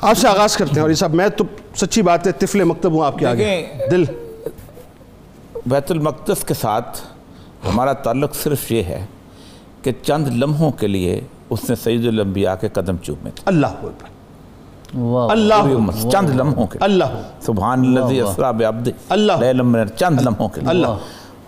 [0.00, 2.92] آپ سے آغاز کرتے ہیں اور یہ صاحب میں تو سچی بات ہے طفل مکتب
[2.92, 4.04] ہوں آپ کے آگے۔ دل۔
[5.66, 7.00] بیت المقدس کے ساتھ
[7.68, 9.06] ہمارا تعلق صرف یہ ہے
[9.82, 11.20] کہ چند لمحوں کے لیے
[11.50, 14.16] اس نے سید الانبیاء کے قدم چومے تھے۔ اللہ اکبر۔
[15.30, 17.04] اللہ چند لمحوں کے اللہ
[17.40, 20.86] سبحان اللذی اسرا بعبد اللہ لیلا من چند لمحوں کے لیے۔ اللہ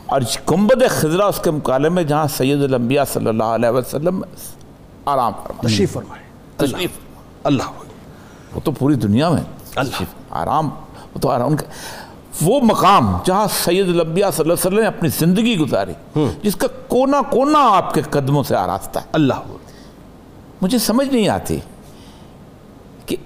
[0.07, 0.21] اور
[0.51, 4.23] گنبد خضرہ اس کے مقابلے میں جہاں سید الانبیاء صلی اللہ علیہ وسلم
[5.05, 6.23] آرام فرما تشریف فرمائے۔
[6.57, 6.91] تشریف۔
[7.45, 7.62] اللہ
[8.55, 9.43] وہ تو پوری دنیا میں
[10.31, 10.67] آرام
[11.14, 11.64] وہ تو آرام۔ ان کا
[12.43, 16.67] وہ مقام جہاں سید الانبیاء صلی اللہ علیہ وسلم نے اپنی زندگی گزاری جس کا
[16.89, 19.35] کونا کونا آپ کے قدموں سے آراستہ ہے۔ اللہ۔
[20.63, 21.58] مجھے سمجھ نہیں آتی
[23.07, 23.17] کہ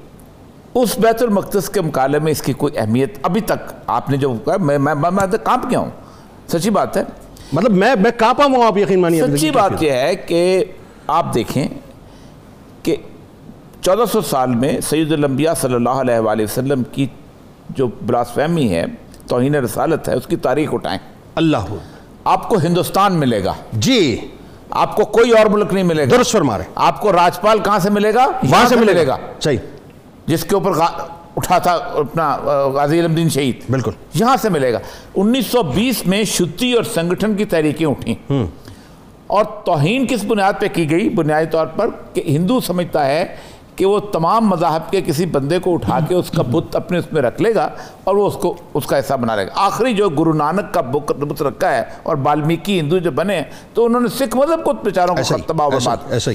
[0.74, 4.34] اس بیت المقدس کے مقابلے میں اس کی کوئی اہمیت ابھی تک آپ نے جو
[4.44, 5.90] کہا میں میں میں کانپ گیا ہوں۔
[6.48, 7.02] سچی بات ہے؟
[7.52, 10.64] مطلب میں میں کانپا ہوں آپ یقین مانیے۔ سچی بات یہ ہے کہ
[11.06, 11.68] آپ دیکھیں
[12.82, 12.96] کہ
[13.82, 17.06] چودہ سو سال میں سید الانبیاء صلی اللہ علیہ وآلہ وسلم کی
[17.70, 18.84] جو بلاسفہمی ہے
[19.26, 20.98] توہین رسالت ہے اس کی تاریخ اٹھائیں۔
[21.34, 21.76] اللہ اکبر
[22.24, 24.28] آپ کو ہندوستان ملے گا۔ جی۔
[24.70, 27.78] آپ کو کوئی اور ملک نہیں ملے گا۔ درست فرما رہے آپ کو راجپال کہاں
[27.78, 29.58] سے ملے گا؟ وہاں سے ملے گا۔ صحیح۔
[30.26, 30.72] جس کے اوپر
[31.36, 32.36] اٹھا تھا اپنا
[32.74, 34.78] غازی علم دین شہید۔ بالکل۔ یہاں سے ملے گا۔
[35.14, 38.46] انیس سو بیس میں شدی اور سنگٹھن کی تحریکیں اٹھیں۔
[39.26, 43.36] اور توہین کس بنیاد پہ کی گئی؟ بنیادی طور پر کہ ہندو سمجھتا ہے
[43.76, 47.12] کہ وہ تمام مذاہب کے کسی بندے کو اٹھا کے اس کا بت اپنے اس
[47.12, 47.68] میں رکھ لے گا
[48.04, 50.80] اور وہ اس کو اس کا حصہ بنا لے گا۔ آخری جو گرو نانک کا
[50.80, 53.42] بت رکھا ہے اور بالمیکی ہندو جو بنے
[53.74, 55.96] تو انہوں نے سکھ مذہب کو بیچاروں کو تباہ برباد۔
[56.28, 56.34] ہی۔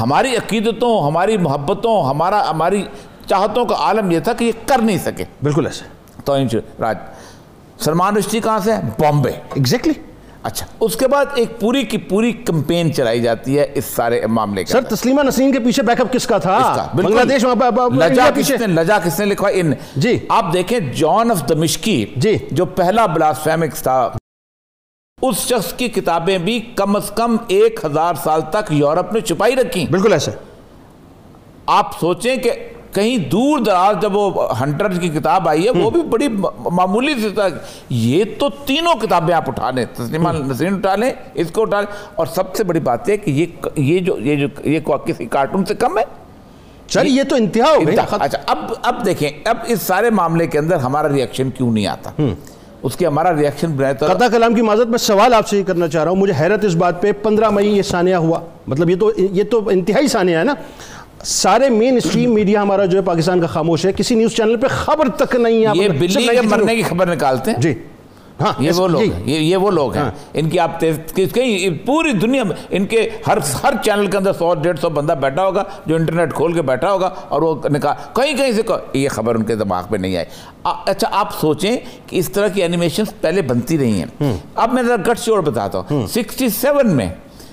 [0.00, 2.84] ہماری عقیدتوں ہماری محبتوں ہمارا ہماری
[3.26, 5.84] چاہتوں کا عالم یہ تھا کہ یہ کر نہیں سکے۔ بالکل ایسے
[6.24, 6.36] تو
[6.80, 6.98] راج
[7.78, 9.92] سلمان رشتی کہاں سے ہے؟ بامبے ایگزیکٹلی
[10.42, 14.64] اچھا اس کے بعد ایک پوری کی پوری کمپین چلائی جاتی ہے اس سارے معاملے
[14.64, 17.44] کے سر تسلیمہ نسیم کے پیچھے بیک اپ کس کا تھا؟ کا،۔ بنگلہ دیش
[17.94, 22.36] لجا کس نے لجا کس نے لکھا ان۔ جی۔ آپ دیکھیں جان آف دمشقی جی۔
[22.50, 24.10] جو پہلا بلاسفیمکس تھا
[25.22, 29.56] اس شخص کی کتابیں بھی کم از کم ایک ہزار سال تک یورپ نے چھپائی
[29.56, 30.30] رکھی بالکل ایسے۔
[31.66, 32.50] آپ سوچیں کہ
[32.92, 36.28] کہیں دور دراز جب وہ ہنٹر کی کتاب آئی ہے وہ بھی بڑی
[36.70, 37.46] معمولی سی تھا۔
[37.90, 41.92] یہ تو تینوں کتابیں آپ اٹھا لیں تسلیمہ نسرین اٹھا لیں اس کو اٹھا لیں۔
[42.14, 43.46] اور سب سے بڑی بات یہ کہ یہ
[43.76, 46.04] یہ جو یہ جو یہ کسی کارٹون سے کم ہے؟
[46.88, 50.58] سر یہ تو انتہا ہو گئی۔ اچھا اب اب دیکھیں اب اس سارے معاملے کے
[50.58, 52.10] اندر ہمارا ریاکشن کیوں نہیں آتا؟
[52.82, 55.88] اس کی ہمارا ریاکشن بہتر قطع کلام کی معذرت میں سوال آپ سے یہ کرنا
[55.88, 58.96] چاہ رہا ہوں۔ مجھے حیرت اس بات پہ پندرہ مئی یہ ثانیہ ہوا۔ مطلب یہ
[58.96, 60.54] تو یہ تو انتہائی ثانیہ ہے نا۔
[61.24, 64.66] سارے مین اسٹریم میڈیا ہمارا جو ہے پاکستان کا خاموش ہے کسی نیوز چینل پہ
[64.70, 67.74] خبر تک نہیں ہے یہ بلی کے 92 مرنے کی خبر نکالتے ہیں۔ جی۔
[68.40, 70.80] ہاں یہ وہ لوگ جی۔ ہیں یہ وہ لوگ ہیں۔ ان کی آپ
[71.34, 75.12] کہیں پوری دنیا میں ان کے ہر ہر چینل کے اندر سو ڈیڑھ سو بندہ
[75.12, 78.62] بیٹھا ہوگا جو انٹرنیٹ کھول کے بیٹھا ہوگا اور وہ نکال کہیں کہیں سے
[78.92, 80.26] یہ خبر ان کے دماغ پہ نہیں آئی۔
[80.64, 81.76] اچھا آپ سوچیں
[82.06, 85.78] کہ اس طرح کی اینیمیشنز پہلے بنتی رہی ہیں۔ اب میں ذرا گٹ شور بتاتا
[85.90, 87.08] ہوں۔ سکسٹی سیون میں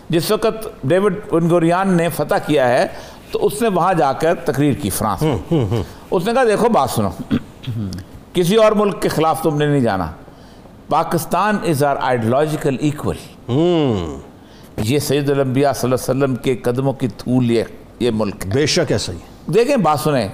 [0.09, 2.87] جس وقت ڈیوڈ ونگوریان نے فتح کیا ہے
[3.35, 6.89] تو اس نے وہاں جا کر تقریر کی فرانس میں۔ اس نے کہا دیکھو بات
[6.89, 7.09] سنو۔
[8.33, 10.11] کسی اور ملک کے خلاف تم نے نہیں جانا۔
[10.89, 13.15] Pakistan is are ideological equal
[14.77, 17.63] یہ سید الانبیاء صلی اللہ علیہ وسلم کے قدموں کی دھول یہ
[17.99, 20.27] یہ ملک بے شک ایسا ہی۔ دیکھیں بات سنیں۔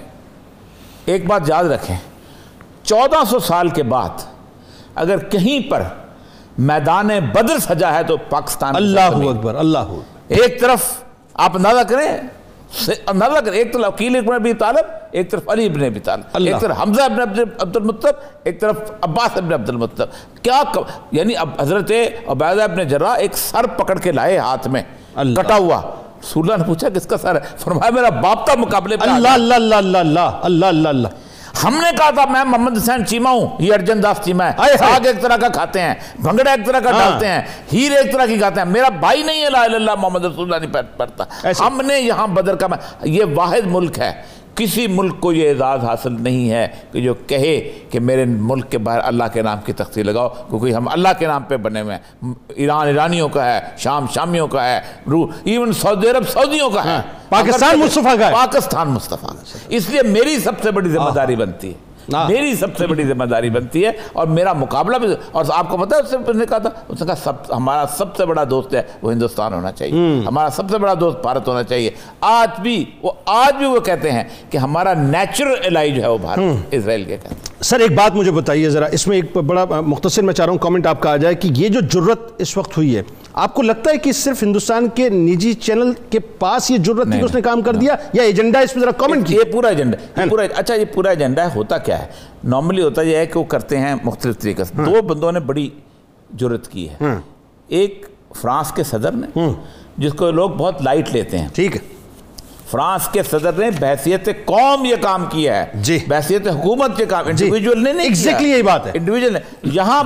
[1.06, 1.97] ایک بات یاد رکھیں۔
[2.84, 4.22] چودہ سو سال کے بعد
[4.95, 5.84] اگر کہیں پر
[6.57, 9.94] میدان بدر سجا ہے تو پاکستان اللہ۔ اکبر اللہ
[10.28, 11.03] ایک طرف
[11.34, 12.41] آپ اندازہ کریں
[13.08, 16.62] اندازہ کریں ایک طرف عقیل ابن ابی طالب ایک طرف علی ابن ابی طالب ایک
[16.62, 20.08] طرف حمزہ ابن عبد المطلب ایک طرف عباس ابن عبد المطلب
[20.42, 20.64] کیا
[21.12, 21.92] یعنی اب حضرت
[22.28, 24.84] عبیدہ ابن جرا ایک سر پکڑ کے لائے ہاتھ میں
[25.36, 25.82] کٹا ہوا۔
[26.24, 29.28] رسول اللہ نے پوچھا کس کا سر ہے؟ فرمایا میرا باپ کا مقابلے پر اللہ
[29.28, 31.08] اللہ اللہ اللہ اللہ اللہ اللہ۔
[31.63, 35.05] ہم نے کہا تھا میں محمد حسین چیمہ ہوں یہ ارجن داس آئے ہے۔ ساگ
[35.05, 37.41] ایک طرح کا کھاتے ہیں بھنگڑا ایک طرح کا ہاں۔ ڈالتے ہیں
[37.73, 40.25] ہیر ایک طرح کی کھاتے ہیں۔ میرا بھائی نہیں ہے لا الہ الا اللہ محمد
[40.25, 41.23] رسول اللہ نہیں پڑھ- پڑھتا۔
[41.67, 42.67] ہم نے یہاں بدر کا
[43.03, 47.72] یہ واحد ملک ہے۔ کسی ملک کو یہ اعزاز حاصل نہیں ہے کہ جو کہے
[47.91, 51.28] کہ میرے ملک کے باہر اللہ کے نام کی تختی لگاؤ کیونکہ ہم اللہ کے
[51.28, 54.81] نام پہ بنے ہوئے ہیں۔ ایران ایرانیوں کا ہے شام شامیوں کا ہے
[55.43, 59.29] ایون سعودی عرب سعودیوں کا ہے۔ پاکستان مصطفیٰ کا ہے۔ پاکستان مصطفیٰ
[59.69, 61.91] اس لیے میری سب سے بڑی ذمہ داری بنتی ہے۔
[62.28, 65.78] میری سب سے بڑی ذمہ داری بنتی ہے اور میرا مقابلہ بھی اور آپ کو
[65.78, 68.73] پتا ہے اس پہلے کہا تھا اس نے کہا سب ہمارا سب سے بڑا دوست
[68.73, 71.89] ہے وہ ہندوستان ہونا چاہیے۔ ہمارا سب سے بڑا دوست بھارت ہونا چاہیے۔
[72.22, 76.17] آج بھی وہ آج بھی وہ کہتے ہیں کہ ہمارا نیچرل الائی جو ہے وہ
[76.17, 76.39] بھارت
[76.72, 80.22] اسرائیل کے کہتے ہیں۔ سر ایک بات مجھے بتائیے ذرا۔ اس میں ایک بڑا مختصر
[80.22, 82.78] میں چاہ رہا ہوں کامنٹ آپ کا آ جائے کہ یہ جو جرت اس وقت
[82.78, 86.78] ہوئی ہے آپ کو لگتا ہے کہ صرف ہندوستان کے نجی چینل کے پاس یہ
[86.78, 89.35] جرت تھی کہ اس نے کام کر دیا؟ یا ایجنڈا اس میں ذرا کامنٹ کی
[89.35, 92.07] یہ پورا ایجنڈا پورا اچھا یہ پورا ایجنڈا ہے ہوتا کیا ہے؟
[92.43, 95.69] نارملی ہوتا یہ ہے کہ وہ کرتے ہیں مختلف طریقے سے۔ دو بندوں نے بڑی
[96.35, 97.05] جرت کی ہے۔
[97.67, 98.05] ایک
[98.35, 99.28] فرانس کے صدر نے
[99.97, 101.91] جس کو لوگ بہت لائٹ لیتے ہیں۔ ٹھیک ہے۔
[102.72, 105.79] فرانس کے صدر نے بحثیت قوم یہ کام کیا ہے.
[105.84, 105.97] جی.
[106.08, 107.26] بحثیت حکومت یہ کام.
[107.26, 107.46] جی.
[107.46, 108.91] انڈیویجول نے نہیں ایگزیکٹلی یہی بات ہے.
[108.96, 109.40] انڈیویجول نے.
[109.73, 110.03] یہاں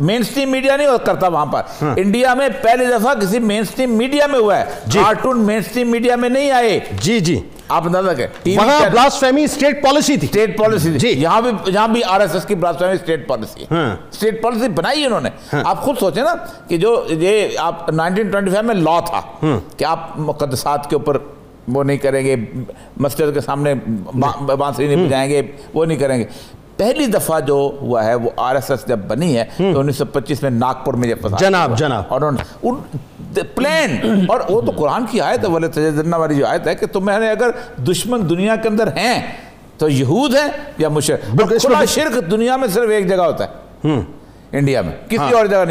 [0.00, 1.84] مین سٹریم میڈیا نہیں کرتا وہاں پر.
[1.96, 4.64] انڈیا میں پہلی دفعہ کسی مین سٹریم میڈیا میں ہوا ہے.
[4.94, 6.78] کارٹون مین سٹریم میڈیا میں نہیں آئے.
[6.92, 7.40] جی جی.
[7.68, 8.56] آپ اندازہ کریں.
[8.56, 10.26] وہاں بلاسفیمی اسٹیٹ پالیسی تھی.
[10.28, 11.08] اسٹیٹ پالیسی جی.
[11.08, 13.84] یہاں بھی یہاں بھی آر ایس ایس کی بلاسفیمی اسٹیٹ پالیسی ہے.
[14.10, 15.30] اسٹیٹ پالیسی بنائی انہوں نے.
[15.64, 16.34] آپ خود سوچیں نا
[16.68, 19.20] کہ جو یہ آپ نائنٹین ٹوئنٹی فائیو میں لا تھا
[19.76, 21.18] کہ آپ مقدسات کے اوپر
[21.68, 22.36] وہ نہیں کریں گے
[22.96, 23.74] مسجد کے سامنے
[24.56, 25.42] بانسری نہیں بجائیں گے
[25.74, 26.24] وہ نہیں کریں گے۔
[26.76, 30.04] پہلی دفعہ جو ہوا ہے وہ آر ایس ایس جب بنی ہے تو انیس سو
[30.04, 32.20] پچیس میں ناگپور میں جب جناب جناب۔ اور
[33.54, 33.96] پلان
[34.28, 37.30] اور وہ تو قرآن کی آیت ہے ولی تجدنہ والی جو آیت ہے کہ تمہیں
[37.30, 37.50] اگر
[37.82, 39.32] دشمن دنیا کے اندر ہیں
[39.78, 40.48] تو یہود ہیں
[40.78, 41.38] یا مشرق
[41.88, 43.50] شرک دنیا میں صرف ایک جگہ ہوتا ہے۔
[44.52, 45.70] انڈیا میں کسی اور جگہ نہیں